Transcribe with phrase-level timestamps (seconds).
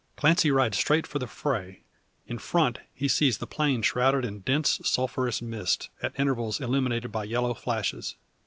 [0.15, 1.83] Clancy rides straight for the fray.
[2.25, 7.23] In front he sees the plain shrouded in dense sulphureous mist, at intervals illumined by
[7.23, 8.15] yellow flashes.